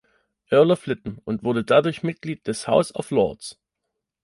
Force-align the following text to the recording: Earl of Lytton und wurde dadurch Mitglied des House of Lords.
Earl 0.49 0.71
of 0.71 0.87
Lytton 0.87 1.19
und 1.25 1.43
wurde 1.43 1.63
dadurch 1.63 2.01
Mitglied 2.01 2.47
des 2.47 2.67
House 2.67 2.91
of 2.95 3.11
Lords. 3.11 3.59